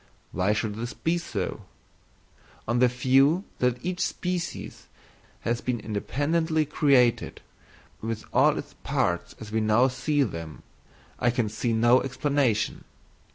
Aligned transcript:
Why 0.31 0.51
should 0.51 0.77
this 0.77 0.95
be 0.95 1.19
so? 1.19 1.61
On 2.67 2.79
the 2.79 2.87
view 2.87 3.43
that 3.59 3.77
each 3.85 3.99
species 4.01 4.87
has 5.41 5.61
been 5.61 5.79
independently 5.79 6.65
created, 6.65 7.39
with 8.01 8.25
all 8.33 8.57
its 8.57 8.73
parts 8.83 9.35
as 9.39 9.51
we 9.51 9.61
now 9.61 9.89
see 9.89 10.23
them, 10.23 10.63
I 11.19 11.29
can 11.29 11.49
see 11.49 11.71
no 11.71 12.01
explanation. 12.01 12.83